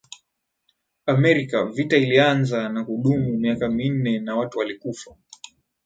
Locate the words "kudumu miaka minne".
2.85-4.19